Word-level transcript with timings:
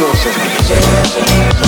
exclusive. 0.00 1.67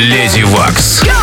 Леди 0.00 0.44
Вакс. 0.44 1.02
Go! 1.02 1.19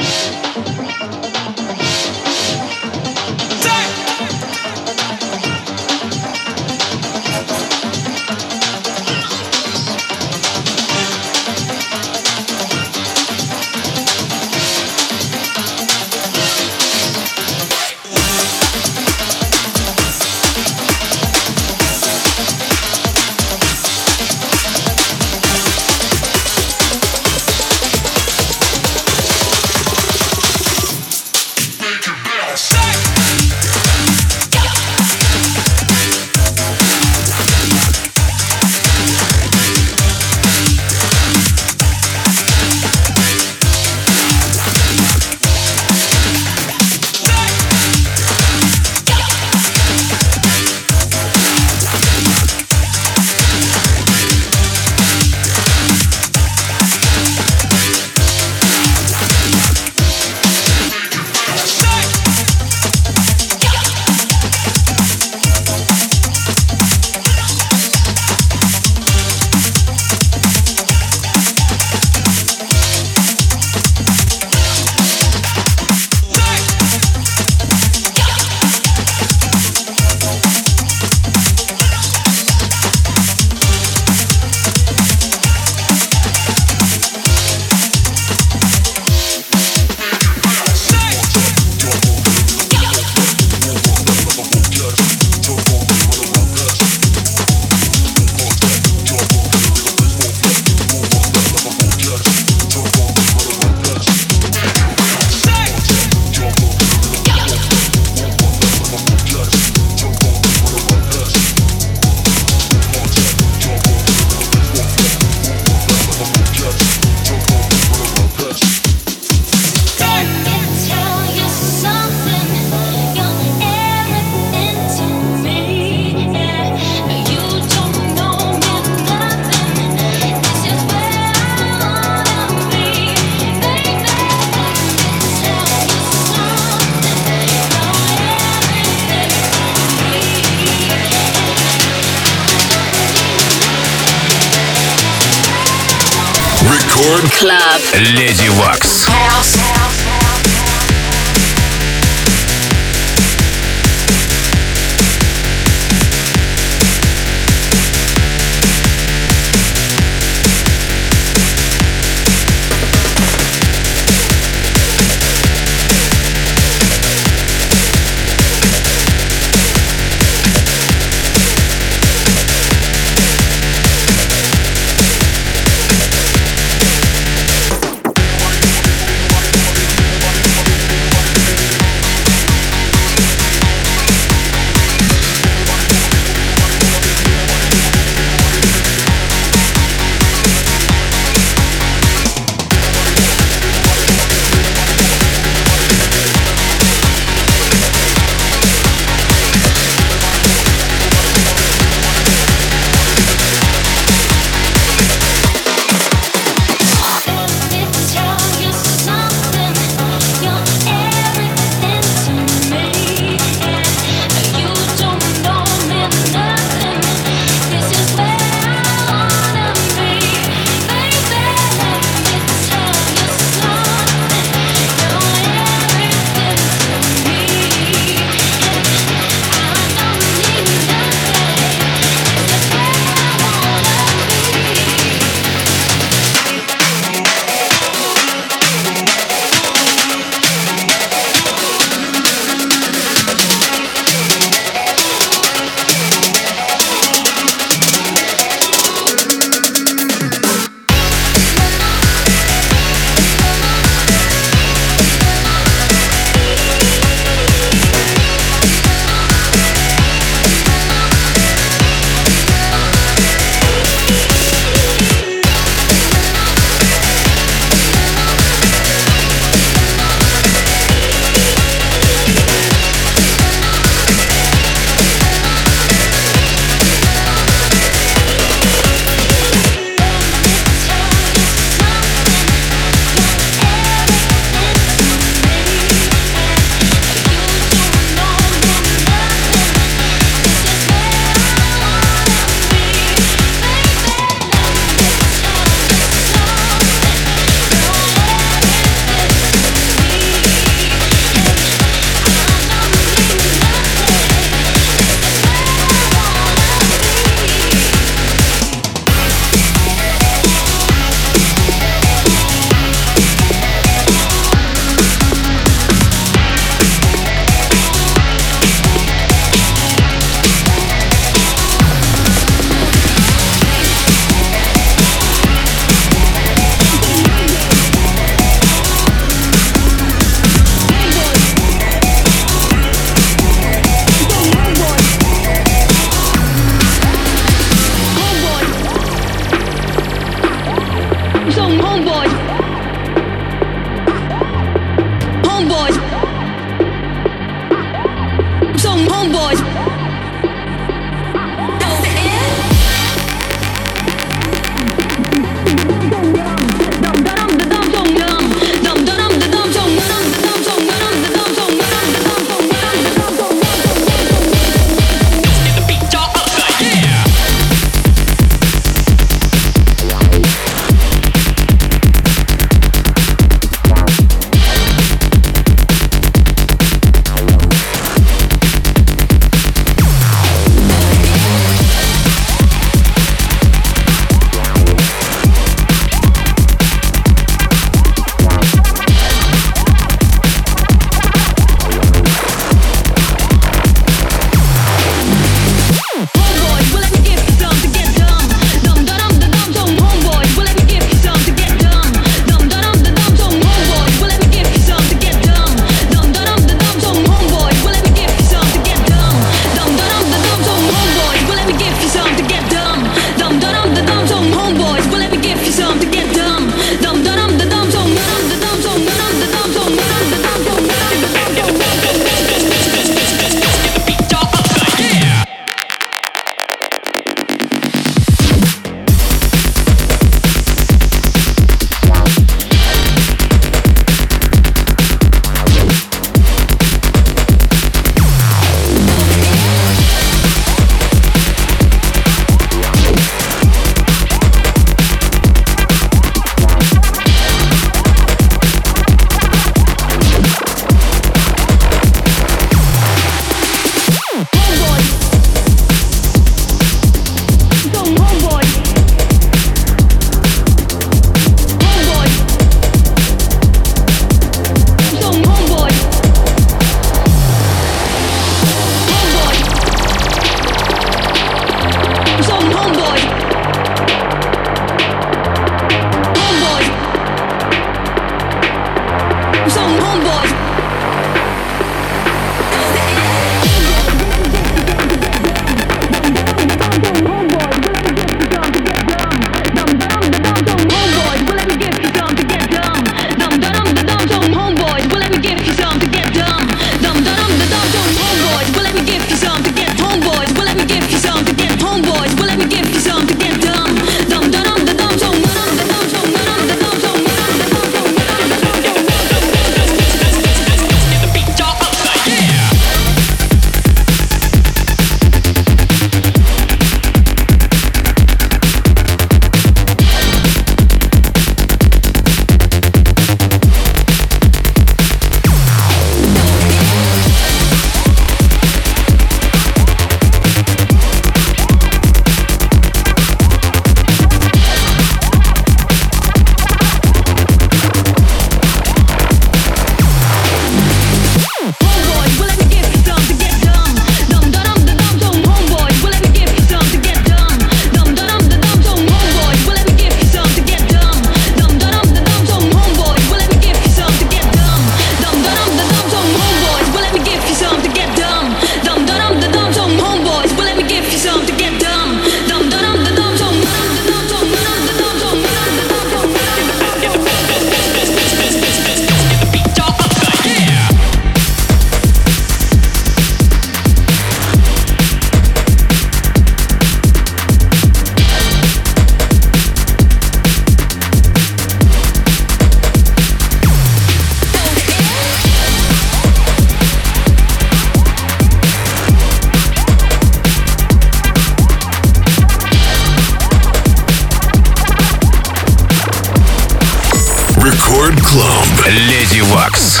Клаб. 598.34 598.88
Леди 598.88 599.42
Вакс. 599.42 600.00